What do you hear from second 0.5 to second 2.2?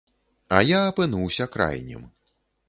А я апынуўся крайнім.